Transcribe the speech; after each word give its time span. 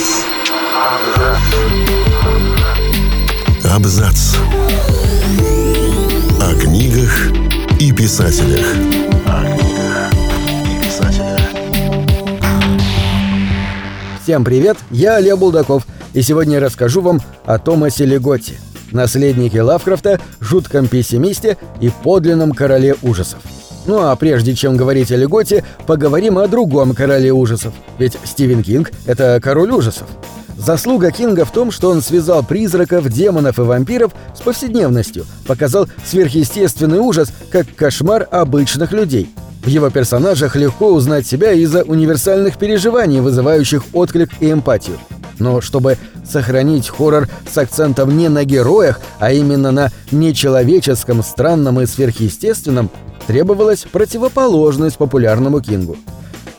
Абзац. 0.00 1.40
Абзац. 3.70 4.36
О 6.40 6.54
книгах 6.58 7.30
и 7.78 7.92
писателях. 7.92 8.66
О 9.26 9.44
книгах 9.44 10.12
и 10.64 10.82
писателях. 10.82 11.40
Всем 14.22 14.42
привет, 14.42 14.78
я 14.90 15.16
Олег 15.16 15.36
Булдаков, 15.36 15.86
и 16.14 16.22
сегодня 16.22 16.54
я 16.54 16.60
расскажу 16.60 17.02
вам 17.02 17.20
о 17.44 17.58
Томасе 17.58 18.06
Леготти, 18.06 18.54
наследнике 18.92 19.60
Лавкрафта, 19.60 20.18
жутком 20.40 20.88
пессимисте 20.88 21.58
и 21.82 21.90
подлинном 21.90 22.52
короле 22.52 22.96
ужасов. 23.02 23.40
Ну 23.86 23.98
а 24.00 24.14
прежде 24.16 24.54
чем 24.54 24.76
говорить 24.76 25.10
о 25.12 25.16
Леготе, 25.16 25.64
поговорим 25.86 26.38
о 26.38 26.48
другом 26.48 26.94
короле 26.94 27.32
ужасов. 27.32 27.72
Ведь 27.98 28.16
Стивен 28.24 28.62
Кинг— 28.62 28.90
это 29.06 29.40
король 29.42 29.70
ужасов. 29.70 30.06
Заслуга 30.56 31.10
Кинга 31.10 31.46
в 31.46 31.52
том, 31.52 31.70
что 31.70 31.88
он 31.90 32.02
связал 32.02 32.42
призраков, 32.42 33.08
демонов 33.08 33.58
и 33.58 33.62
вампиров 33.62 34.12
с 34.36 34.42
повседневностью, 34.42 35.24
показал 35.46 35.88
сверхъестественный 36.04 36.98
ужас 36.98 37.32
как 37.50 37.66
кошмар 37.74 38.28
обычных 38.30 38.92
людей. 38.92 39.30
В 39.62 39.68
его 39.68 39.88
персонажах 39.88 40.56
легко 40.56 40.92
узнать 40.92 41.26
себя 41.26 41.52
из-за 41.52 41.82
универсальных 41.82 42.58
переживаний, 42.58 43.20
вызывающих 43.20 43.84
отклик 43.94 44.30
и 44.40 44.50
эмпатию. 44.50 44.98
Но 45.40 45.60
чтобы 45.60 45.96
сохранить 46.24 46.88
хоррор 46.88 47.28
с 47.50 47.56
акцентом 47.58 48.16
не 48.16 48.28
на 48.28 48.44
героях, 48.44 49.00
а 49.18 49.32
именно 49.32 49.72
на 49.72 49.90
нечеловеческом, 50.12 51.24
странном 51.24 51.80
и 51.80 51.86
сверхъестественном, 51.86 52.90
требовалась 53.26 53.86
противоположность 53.90 54.98
популярному 54.98 55.60
Кингу. 55.60 55.96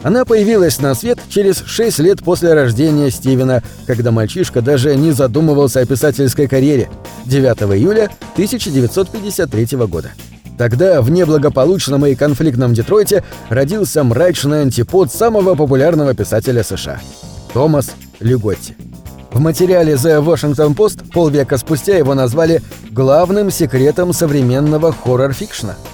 Она 0.01 0.25
появилась 0.25 0.79
на 0.79 0.95
свет 0.95 1.19
через 1.29 1.63
6 1.63 1.99
лет 1.99 2.23
после 2.23 2.55
рождения 2.55 3.11
Стивена, 3.11 3.61
когда 3.85 4.09
мальчишка 4.09 4.61
даже 4.61 4.95
не 4.95 5.11
задумывался 5.11 5.79
о 5.79 5.85
писательской 5.85 6.47
карьере 6.47 6.89
9 7.25 7.77
июля 7.77 8.09
1953 8.33 9.77
года. 9.85 10.11
Тогда 10.57 11.03
в 11.03 11.11
неблагополучном 11.11 12.07
и 12.07 12.15
конфликтном 12.15 12.73
Детройте 12.73 13.23
родился 13.49 14.03
мрачный 14.03 14.63
антипод 14.63 15.11
самого 15.11 15.53
популярного 15.53 16.15
писателя 16.15 16.63
США– 16.63 16.99
Томас 17.53 17.91
Лиготти. 18.21 18.75
В 19.31 19.39
материале 19.39 19.93
The 19.93 20.23
Washington 20.23 20.75
Post 20.75 21.11
полвека 21.11 21.57
спустя 21.57 21.97
его 21.97 22.13
назвали 22.13 22.61
главным 22.91 23.51
секретом 23.51 24.13
современного 24.13 24.93
хоррор-фикшна– 24.93 25.75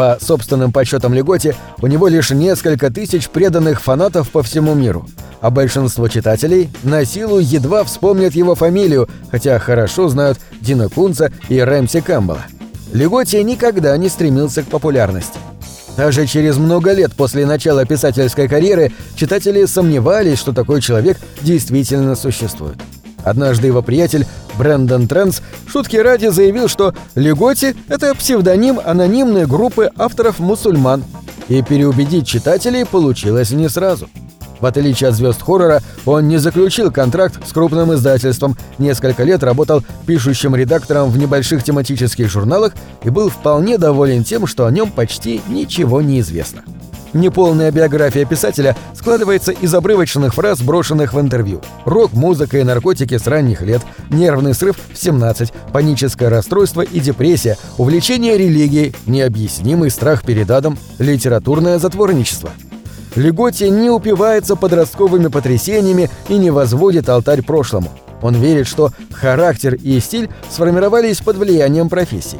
по 0.00 0.16
собственным 0.18 0.72
подсчетам 0.72 1.12
Леготи, 1.12 1.54
у 1.82 1.86
него 1.86 2.08
лишь 2.08 2.30
несколько 2.30 2.90
тысяч 2.90 3.28
преданных 3.28 3.82
фанатов 3.82 4.30
по 4.30 4.42
всему 4.42 4.72
миру, 4.74 5.06
а 5.42 5.50
большинство 5.50 6.08
читателей 6.08 6.70
на 6.82 7.04
силу 7.04 7.38
едва 7.38 7.84
вспомнят 7.84 8.34
его 8.34 8.54
фамилию, 8.54 9.10
хотя 9.30 9.58
хорошо 9.58 10.08
знают 10.08 10.38
Дина 10.62 10.88
Кунца 10.88 11.30
и 11.50 11.60
Рэмси 11.60 12.00
Кэмпбелла. 12.00 12.46
Леготи 12.94 13.36
никогда 13.36 13.94
не 13.98 14.08
стремился 14.08 14.62
к 14.62 14.68
популярности. 14.68 15.38
Даже 15.96 16.26
через 16.26 16.56
много 16.56 16.92
лет 16.92 17.12
после 17.14 17.46
начала 17.46 17.84
писательской 17.84 18.48
карьеры 18.48 18.92
читатели 19.16 19.64
сомневались, 19.66 20.38
что 20.38 20.52
такой 20.52 20.80
человек 20.80 21.18
действительно 21.42 22.14
существует. 22.14 22.76
Однажды 23.22 23.66
его 23.66 23.82
приятель 23.82 24.26
Брэндон 24.56 25.08
Трэнс 25.08 25.42
шутки 25.66 25.96
ради 25.96 26.28
заявил, 26.28 26.68
что 26.68 26.94
Леготи— 27.14 27.76
это 27.88 28.14
псевдоним 28.14 28.80
анонимной 28.82 29.46
группы 29.46 29.90
авторов-мусульман. 29.96 31.04
И 31.48 31.62
переубедить 31.62 32.28
читателей 32.28 32.86
получилось 32.86 33.50
не 33.50 33.68
сразу. 33.68 34.08
В 34.60 34.66
отличие 34.66 35.08
от 35.08 35.14
звезд 35.14 35.42
хоррора, 35.42 35.80
он 36.04 36.28
не 36.28 36.38
заключил 36.38 36.90
контракт 36.90 37.34
с 37.46 37.52
крупным 37.52 37.94
издательством, 37.94 38.56
несколько 38.78 39.24
лет 39.24 39.42
работал 39.42 39.82
пишущим 40.06 40.54
редактором 40.54 41.10
в 41.10 41.18
небольших 41.18 41.64
тематических 41.64 42.30
журналах 42.30 42.74
и 43.02 43.10
был 43.10 43.30
вполне 43.30 43.78
доволен 43.78 44.24
тем, 44.24 44.46
что 44.46 44.66
о 44.66 44.70
нем 44.70 44.90
почти 44.90 45.40
ничего 45.48 46.02
не 46.02 46.20
известно. 46.20 46.62
Неполная 47.12 47.72
биография 47.72 48.24
писателя 48.24 48.76
складывается 48.94 49.50
из 49.50 49.74
обрывочных 49.74 50.34
фраз, 50.34 50.62
брошенных 50.62 51.12
в 51.12 51.20
интервью. 51.20 51.60
Рок, 51.84 52.12
музыка 52.12 52.58
и 52.58 52.62
наркотики 52.62 53.18
с 53.18 53.26
ранних 53.26 53.62
лет, 53.62 53.82
нервный 54.10 54.54
срыв 54.54 54.76
в 54.92 54.96
17, 54.96 55.52
паническое 55.72 56.30
расстройство 56.30 56.82
и 56.82 57.00
депрессия, 57.00 57.56
увлечение 57.78 58.38
религией, 58.38 58.94
необъяснимый 59.06 59.90
страх 59.90 60.24
перед 60.24 60.50
адом, 60.50 60.78
литературное 60.98 61.78
затворничество. 61.78 62.50
Леготи 63.16 63.64
не 63.64 63.90
упивается 63.90 64.56
подростковыми 64.56 65.28
потрясениями 65.28 66.10
и 66.28 66.38
не 66.38 66.50
возводит 66.50 67.08
алтарь 67.08 67.42
прошлому. 67.42 67.90
Он 68.22 68.34
верит, 68.34 68.66
что 68.66 68.90
характер 69.12 69.74
и 69.74 69.98
стиль 70.00 70.28
сформировались 70.50 71.20
под 71.20 71.36
влиянием 71.36 71.88
профессий. 71.88 72.38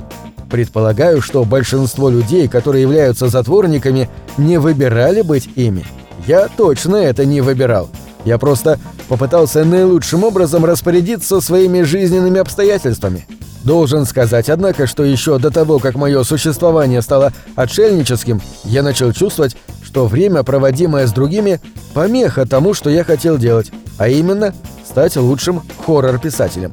Предполагаю, 0.51 1.23
что 1.23 1.45
большинство 1.45 2.11
людей, 2.11 2.49
которые 2.49 2.83
являются 2.83 3.29
затворниками, 3.29 4.09
не 4.37 4.59
выбирали 4.59 5.23
быть 5.23 5.49
ими. 5.55 5.85
Я 6.27 6.49
точно 6.49 6.97
это 6.97 7.25
не 7.25 7.41
выбирал. 7.41 7.89
Я 8.25 8.37
просто 8.37 8.79
попытался 9.09 9.65
наилучшим 9.65 10.25
образом 10.25 10.65
распорядиться 10.65 11.41
своими 11.41 11.83
жизненными 11.83 12.39
обстоятельствами. 12.41 13.27
Должен 13.65 14.07
сказать, 14.07 14.49
однако, 14.49 14.87
что 14.87 15.05
еще 15.05 15.39
до 15.39 15.51
того, 15.51 15.79
как 15.79 15.95
мое 15.95 16.23
существование 16.25 17.03
стало 17.03 17.33
отшельническим, 17.57 18.41
я 18.65 18.83
начал 18.83 19.13
чувствовать, 19.13 19.57
что 19.91 20.07
время, 20.07 20.45
проводимое 20.45 21.09
с 21.09 21.13
другими, 21.13 21.61
помеха 21.95 22.47
тому, 22.47 22.75
что 22.75 22.91
я 22.91 23.03
хотел 23.03 23.39
делать, 23.39 23.73
а 23.99 24.09
именно 24.09 24.55
стать 24.89 25.17
лучшим 25.17 25.63
хоррор-писателем. 25.85 26.73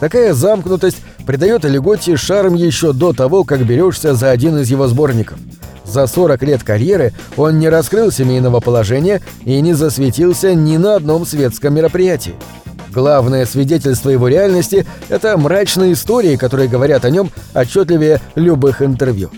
Такая 0.00 0.34
замкнутость 0.34 0.98
придает 1.26 1.64
Олиготти 1.64 2.14
шарм 2.14 2.54
еще 2.54 2.92
до 2.92 3.14
того, 3.14 3.44
как 3.44 3.64
берешься 3.64 4.14
за 4.14 4.30
один 4.30 4.58
из 4.58 4.70
его 4.70 4.86
сборников. 4.86 5.38
За 5.86 6.06
40 6.06 6.42
лет 6.42 6.62
карьеры 6.62 7.14
он 7.38 7.58
не 7.58 7.70
раскрыл 7.70 8.12
семейного 8.12 8.60
положения 8.60 9.22
и 9.46 9.58
не 9.62 9.72
засветился 9.72 10.54
ни 10.54 10.76
на 10.76 10.96
одном 10.96 11.24
светском 11.24 11.74
мероприятии. 11.74 12.34
Главное 12.92 13.46
свидетельство 13.46 14.10
его 14.10 14.28
реальности– 14.28 14.84
это 15.08 15.38
мрачные 15.38 15.94
истории, 15.94 16.36
которые 16.36 16.68
говорят 16.68 17.06
о 17.06 17.10
нем 17.10 17.30
отчетливее 17.54 18.20
любых 18.34 18.82
интервью. 18.82 19.30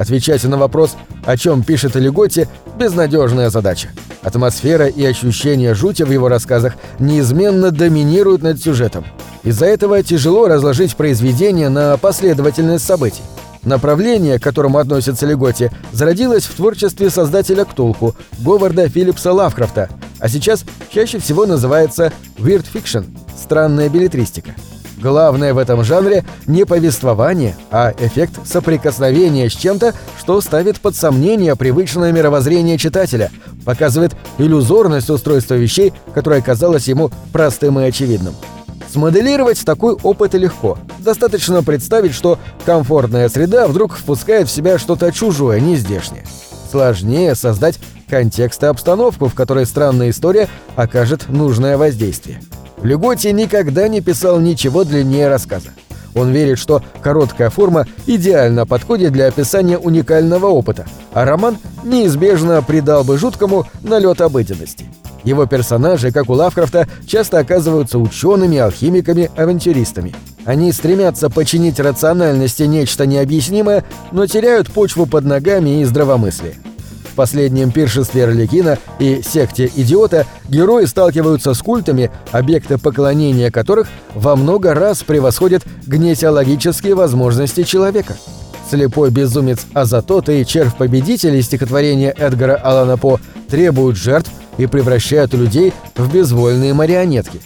Отвечать 0.00 0.42
на 0.44 0.56
вопрос, 0.56 0.96
о 1.26 1.36
чем 1.36 1.62
пишет 1.62 1.94
Олиготти– 1.94 2.48
безнадежная 2.78 3.50
задача. 3.50 3.90
Атмосфера 4.22 4.86
и 4.86 5.04
ощущение 5.04 5.74
жути 5.74 6.04
в 6.04 6.10
его 6.10 6.28
рассказах 6.28 6.72
неизменно 6.98 7.70
доминируют 7.70 8.40
над 8.42 8.58
сюжетом. 8.62 9.04
Из-за 9.42 9.66
этого 9.66 10.02
тяжело 10.02 10.48
разложить 10.48 10.96
произведение 10.96 11.68
на 11.68 11.98
последовательность 11.98 12.86
событий. 12.86 13.20
Направление, 13.62 14.38
к 14.38 14.42
которому 14.42 14.78
относится 14.78 15.26
Леготи, 15.26 15.70
зародилось 15.92 16.44
в 16.44 16.56
творчестве 16.56 17.10
создателя 17.10 17.66
Ктулху, 17.66 18.16
Говарда 18.38 18.88
Филлипса 18.88 19.34
Лавкрафта, 19.34 19.90
а 20.18 20.30
сейчас 20.30 20.64
чаще 20.90 21.18
всего 21.18 21.44
называется 21.44 22.10
weird 22.38 22.64
fiction– 22.72 23.04
странная 23.38 23.90
билетристика. 23.90 24.54
Главное 25.00 25.54
в 25.54 25.58
этом 25.58 25.82
жанре 25.82 26.24
не 26.46 26.66
повествование, 26.66 27.56
а 27.70 27.94
эффект 27.98 28.46
соприкосновения 28.46 29.48
с 29.48 29.54
чем-то, 29.54 29.94
что 30.18 30.40
ставит 30.42 30.78
под 30.78 30.94
сомнение 30.94 31.56
привычное 31.56 32.12
мировоззрение 32.12 32.76
читателя, 32.76 33.30
показывает 33.64 34.14
иллюзорность 34.36 35.08
устройства 35.08 35.54
вещей, 35.54 35.94
которое 36.14 36.42
казалось 36.42 36.86
ему 36.86 37.10
простым 37.32 37.80
и 37.80 37.84
очевидным. 37.84 38.34
Смоделировать 38.92 39.64
такой 39.64 39.94
опыт 39.94 40.34
легко. 40.34 40.76
Достаточно 40.98 41.62
представить, 41.62 42.12
что 42.12 42.38
комфортная 42.66 43.28
среда 43.28 43.68
вдруг 43.68 43.96
впускает 43.96 44.48
в 44.48 44.52
себя 44.52 44.78
что-то 44.78 45.12
чужое, 45.12 45.60
нездешнее. 45.60 46.26
Сложнее 46.70 47.34
создать 47.36 47.78
контекст 48.08 48.62
и 48.64 48.66
обстановку, 48.66 49.28
в 49.28 49.34
которой 49.34 49.64
странная 49.64 50.10
история 50.10 50.48
окажет 50.76 51.28
нужное 51.28 51.78
воздействие. 51.78 52.42
Леготи 52.82 53.28
никогда 53.28 53.88
не 53.88 54.00
писал 54.00 54.40
ничего 54.40 54.84
длиннее 54.84 55.28
рассказа. 55.28 55.68
Он 56.14 56.32
верит, 56.32 56.58
что 56.58 56.82
короткая 57.02 57.50
форма 57.50 57.86
идеально 58.06 58.66
подходит 58.66 59.12
для 59.12 59.26
описания 59.26 59.78
уникального 59.78 60.46
опыта, 60.46 60.86
а 61.12 61.24
роман 61.24 61.58
неизбежно 61.84 62.62
придал 62.62 63.04
бы 63.04 63.16
жуткому 63.16 63.66
налет 63.82 64.20
обыденности. 64.20 64.86
Его 65.22 65.46
персонажи, 65.46 66.12
как 66.12 66.30
у 66.30 66.32
Лавкрафта, 66.32 66.88
часто 67.06 67.38
оказываются 67.38 67.98
учеными, 67.98 68.58
алхимиками, 68.58 69.30
авантюристами. 69.36 70.14
Они 70.46 70.72
стремятся 70.72 71.28
починить 71.28 71.78
рациональности 71.78 72.62
нечто 72.62 73.04
необъяснимое, 73.06 73.84
но 74.12 74.26
теряют 74.26 74.72
почву 74.72 75.04
под 75.04 75.26
ногами 75.26 75.82
и 75.82 75.84
здравомыслие. 75.84 76.54
В 77.10 77.14
последнем 77.14 77.70
пиршестве 77.70 78.24
Орликина 78.24 78.78
и 78.98 79.22
секте 79.22 79.70
Идиота 79.74 80.26
герои 80.48 80.84
сталкиваются 80.84 81.54
с 81.54 81.58
культами, 81.58 82.10
объекты 82.30 82.78
поклонения 82.78 83.50
которых 83.50 83.88
во 84.14 84.36
много 84.36 84.74
раз 84.74 85.02
превосходят 85.02 85.62
гнетиологические 85.86 86.94
возможности 86.94 87.64
человека. 87.64 88.16
Слепой 88.70 89.10
безумец 89.10 89.66
Азатот 89.74 90.28
и 90.28 90.46
червь-победитель 90.46 91.34
из 91.36 91.46
стихотворения 91.46 92.14
Эдгара 92.16 92.56
Алана 92.56 92.96
По 92.96 93.20
требуют 93.48 93.96
жертв– 93.96 94.30
и 94.60 94.66
превращают 94.66 95.32
людей 95.34 95.72
в 95.96 96.12
безвольные 96.12 96.74
марионетки. 96.74 97.40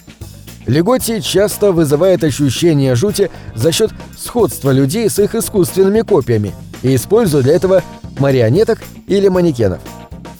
Леготи 0.66 1.20
часто 1.20 1.72
вызывает 1.72 2.24
ощущение 2.24 2.94
жути 2.94 3.30
за 3.54 3.70
счет 3.70 3.92
сходства 4.16 4.70
людей 4.70 5.08
с 5.10 5.18
их 5.18 5.34
искусственными 5.34 6.00
копиями 6.00 6.52
и 6.82 6.94
использует 6.96 7.44
для 7.44 7.54
этого 7.54 7.82
марионеток 8.18 8.80
или 9.06 9.28
манекенов. 9.28 9.80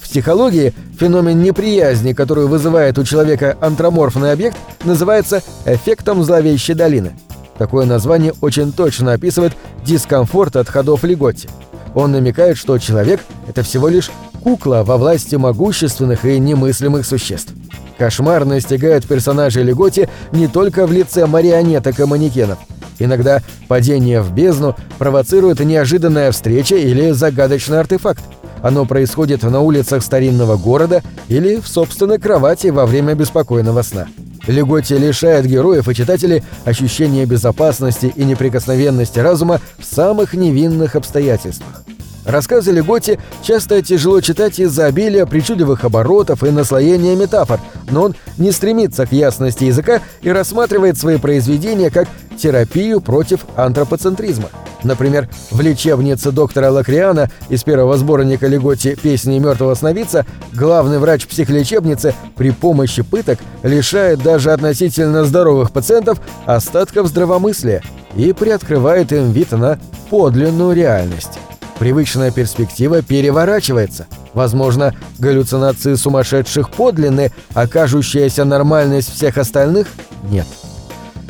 В 0.01 0.05
психологии 0.05 0.73
феномен 0.99 1.43
неприязни, 1.43 2.13
который 2.13 2.47
вызывает 2.47 2.99
у 2.99 3.05
человека 3.05 3.57
антроморфный 3.61 4.33
объект, 4.33 4.57
называется 4.85 5.43
эффектом 5.65 6.23
зловещей 6.23 6.75
долины. 6.75 7.13
Такое 7.59 7.87
название 7.87 8.33
очень 8.41 8.73
точно 8.73 9.13
описывает 9.13 9.53
дискомфорт 9.85 10.57
от 10.57 10.69
ходов 10.69 11.05
Леготти. 11.05 11.49
Он 11.95 12.13
намекает, 12.13 12.57
что 12.57 12.79
человек— 12.79 13.21
это 13.49 13.63
всего 13.63 13.89
лишь 13.89 14.11
кукла 14.43 14.83
во 14.85 14.97
власти 14.97 15.37
могущественных 15.37 16.25
и 16.25 16.39
немыслимых 16.39 17.07
существ. 17.07 17.53
Кошмар 17.97 18.45
настигает 18.45 19.07
персонажей 19.07 19.63
Леготи 19.63 20.09
не 20.33 20.49
только 20.49 20.87
в 20.87 20.93
лице 20.93 21.27
марионеток 21.27 22.01
и 22.01 22.05
манекенов. 22.05 22.59
Иногда 22.99 23.43
падение 23.69 24.21
в 24.21 24.33
бездну 24.33 24.77
провоцирует 24.99 25.61
неожиданная 25.61 26.31
встреча 26.33 26.77
или 26.77 27.11
загадочный 27.11 27.81
артефакт. 27.81 28.23
Оно 28.63 28.87
происходит 28.87 29.43
на 29.43 29.61
улицах 29.61 30.03
старинного 30.03 30.57
города 30.57 31.03
или 31.29 31.57
в 31.61 31.69
собственной 31.69 32.19
кровати 32.19 32.69
во 32.69 32.87
время 32.87 33.15
беспокойного 33.15 33.83
сна. 33.83 34.07
Леготи 34.47 34.95
лишает 34.95 35.47
героев 35.47 35.89
и 35.89 35.95
читателей 35.95 36.43
ощущения 36.65 37.25
безопасности 37.25 38.13
и 38.15 38.25
неприкосновенности 38.25 39.19
разума 39.19 39.61
в 39.79 39.85
самых 39.85 40.35
невинных 40.35 40.97
обстоятельствах. 40.97 41.85
Рассказы 42.25 42.73
Леготи 42.73 43.19
часто 43.43 43.83
тяжело 43.83 44.21
читать 44.21 44.59
из-за 44.59 44.87
обилия 44.87 45.27
причудливых 45.27 45.85
оборотов 45.85 46.43
и 46.43 46.51
наслоения 46.51 47.15
метафор, 47.17 47.61
но 47.91 48.05
он 48.05 48.15
не 48.39 48.51
стремится 48.51 49.07
к 49.07 49.13
ясности 49.13 49.65
языка 49.65 50.01
и 50.23 50.31
рассматривает 50.31 50.97
свои 50.97 51.19
произведения 51.19 51.91
как 51.91 52.09
терапию 52.39 53.01
против 53.01 53.41
антропоцентризма. 53.57 54.49
Например, 54.83 55.29
в 55.51 55.61
лечебнице 55.61 56.31
доктора 56.31 56.71
Лакриана 56.71 57.31
из 57.49 57.63
первого 57.65 57.97
сборника 57.97 58.47
Леготи 58.47 58.97
«Песни 59.01 59.39
мертвого 59.39 59.75
сновидца» 59.75 60.27
главный 60.53 60.99
врач 60.99 61.27
психлечебницы 61.27 62.15
при 62.37 62.51
помощи 62.51 63.03
пыток 63.03 63.39
лишает 63.63 64.23
даже 64.23 64.53
относительно 64.53 65.25
здоровых 65.25 65.73
пациентов 65.73 66.21
остатков 66.45 67.09
здравомыслия 67.09 67.83
и 68.15 68.33
приоткрывает 68.33 69.13
им 69.13 69.33
вид 69.33 69.53
на 69.53 69.79
подлинную 70.11 70.77
реальность. 70.77 71.39
Привычная 71.79 72.31
перспектива 72.31 73.03
переворачивается. 73.03 74.07
Возможно, 74.33 74.95
галлюцинации 75.19 75.95
сумасшедших 75.95 76.71
подлинны, 76.71 77.33
а 77.53 77.67
кажущаяся 77.67 78.45
нормальность 78.45 79.13
всех 79.13 79.39
остальных– 79.39 79.89
нет. 80.31 80.47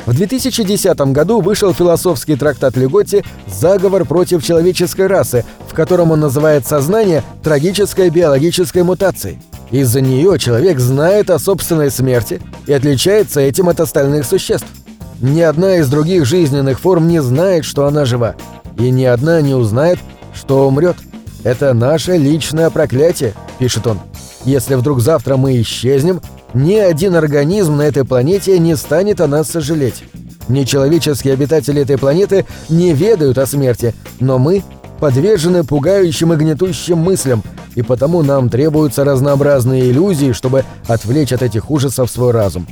В 0.05 0.13
2010 0.13 0.97
году 1.11 1.41
вышел 1.41 1.73
философский 1.73 2.35
трактат 2.35 2.77
Леготти 2.77 3.23
«Заговор 3.47 4.05
против 4.05 4.43
человеческой 4.43 5.07
расы», 5.07 5.43
в 5.67 5.73
котором 5.73 6.11
он 6.11 6.19
называет 6.19 6.67
сознание 6.67 7.23
трагической 7.43 8.09
биологической 8.09 8.83
мутацией. 8.83 9.39
Из-за 9.71 10.01
нее 10.01 10.37
человек 10.37 10.79
знает 10.79 11.31
о 11.31 11.39
собственной 11.39 11.89
смерти 11.89 12.39
и 12.67 12.73
отличается 12.73 13.41
этим 13.41 13.67
от 13.67 13.79
остальных 13.79 14.25
существ. 14.25 14.67
Ни 15.21 15.41
одна 15.41 15.77
из 15.77 15.89
других 15.89 16.25
жизненных 16.25 16.79
форм 16.79 17.07
не 17.07 17.21
знает, 17.21 17.65
что 17.65 17.87
она 17.87 18.05
жива, 18.05 18.35
и 18.77 18.91
ни 18.91 19.05
одна 19.05 19.41
не 19.41 19.55
узнает, 19.55 19.97
что 20.35 20.67
умрет. 20.67 20.97
Это 21.43 21.73
наше 21.73 22.17
личное 22.17 22.69
проклятие, 22.69 23.33
пишет 23.59 23.87
он. 23.87 23.99
Если 24.45 24.75
вдруг 24.75 24.99
завтра 24.99 25.37
мы 25.37 25.59
исчезнем, 25.61 26.21
ни 26.53 26.75
один 26.75 27.15
организм 27.15 27.77
на 27.77 27.83
этой 27.83 28.05
планете 28.05 28.57
не 28.59 28.75
станет 28.75 29.21
о 29.21 29.27
нас 29.27 29.49
сожалеть. 29.49 30.03
Нечеловеческие 30.47 31.33
обитатели 31.33 31.81
этой 31.81 31.97
планеты 31.97 32.45
не 32.69 32.93
ведают 32.93 33.37
о 33.37 33.45
смерти, 33.45 33.95
но 34.19 34.37
мы 34.37 34.63
подвержены 34.99 35.63
пугающим 35.63 36.33
и 36.33 36.35
гнетущим 36.35 36.97
мыслям, 36.97 37.43
и 37.73 37.81
потому 37.81 38.21
нам 38.21 38.49
требуются 38.49 39.03
разнообразные 39.03 39.89
иллюзии, 39.89 40.31
чтобы 40.31 40.63
отвлечь 40.87 41.33
от 41.33 41.41
этих 41.41 41.69
ужасов 41.69 42.09
свой 42.09 42.31
разум. 42.31 42.67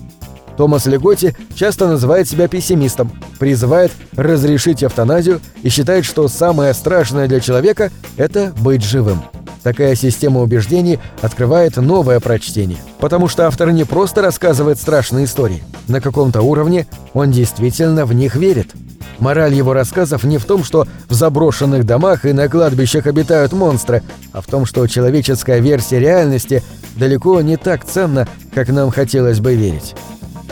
Томас 0.58 0.86
Леготи 0.86 1.36
часто 1.56 1.88
называет 1.88 2.30
себя 2.30 2.48
пессимистом, 2.48 3.12
призывает 3.40 3.92
разрешить 4.16 4.84
эвтаназию 4.84 5.42
и 5.64 5.70
считает, 5.70 6.06
что 6.06 6.28
самое 6.28 6.74
страшное 6.74 7.28
для 7.28 7.40
человека– 7.40 7.92
это 8.18 8.54
быть 8.60 8.84
живым. 8.84 9.22
Такая 9.64 9.96
система 9.96 10.42
убеждений 10.42 11.00
открывает 11.22 11.78
новое 11.78 12.20
прочтение, 12.20 12.78
потому 13.00 13.30
что 13.30 13.48
автор 13.48 13.72
не 13.72 13.86
просто 13.86 14.22
рассказывает 14.22 14.78
страшные 14.78 15.26
истории. 15.26 15.64
На 15.88 16.02
каком-то 16.02 16.42
уровне 16.42 16.86
он 17.14 17.32
действительно 17.32 18.06
в 18.06 18.14
них 18.14 18.36
верит. 18.36 18.72
Мораль 19.20 19.54
его 19.54 19.72
рассказов 19.72 20.26
не 20.26 20.38
в 20.38 20.44
том, 20.44 20.66
что 20.66 20.86
в 21.08 21.14
заброшенных 21.14 21.86
домах 21.86 22.26
и 22.26 22.34
на 22.34 22.50
кладбищах 22.50 23.08
обитают 23.08 23.54
монстры, 23.54 24.04
а 24.34 24.42
в 24.42 24.48
том, 24.48 24.66
что 24.66 24.86
человеческая 24.88 25.60
версия 25.60 26.00
реальности 26.00 26.62
далеко 26.98 27.40
не 27.42 27.56
так 27.56 27.86
ценна, 27.86 28.28
как 28.54 28.68
нам 28.68 28.92
хотелось 28.92 29.40
бы 29.40 29.56
верить. 29.56 29.96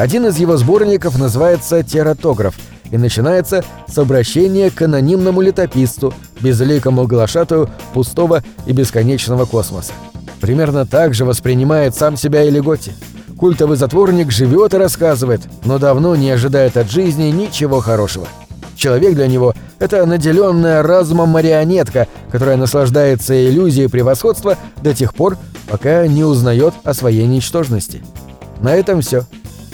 Один 0.02 0.26
из 0.26 0.40
его 0.40 0.58
сборников 0.58 1.20
называется 1.20 1.84
«Тератограф» 1.84 2.56
и 2.90 2.98
начинается 2.98 3.64
с 3.88 4.00
обращения 4.00 4.72
к 4.72 4.82
анонимному 4.82 5.42
летописцу, 5.42 6.12
безликому 6.40 7.06
глашатую 7.06 7.70
пустого 7.94 8.44
и 8.66 8.74
бесконечного 8.74 9.46
космоса. 9.46 9.94
Примерно 10.40 10.88
так 10.88 11.14
же 11.14 11.24
воспринимает 11.24 11.94
сам 11.94 12.18
себя 12.18 12.42
и 12.42 12.50
Леготи. 12.50 12.94
Культовый 13.38 13.78
затворник 13.78 14.32
живет 14.32 14.74
и 14.74 14.78
рассказывает, 14.78 15.42
но 15.66 15.78
давно 15.78 16.16
не 16.16 16.32
ожидает 16.32 16.78
от 16.78 16.90
жизни 16.90 17.26
ничего 17.26 17.80
хорошего. 17.80 18.28
Человек 18.76 19.14
для 19.14 19.28
него— 19.28 19.54
это 19.78 20.04
наделенная 20.08 20.82
разумом 20.82 21.30
марионетка, 21.30 22.08
которая 22.32 22.58
наслаждается 22.58 23.36
иллюзией 23.48 23.88
превосходства 23.88 24.58
до 24.82 24.96
тех 24.96 25.14
пор, 25.14 25.38
пока 25.70 26.08
не 26.08 26.24
узнает 26.24 26.74
о 26.84 26.96
своей 26.96 27.28
ничтожности. 27.28 28.02
На 28.62 28.74
этом 28.74 29.02
все. 29.02 29.26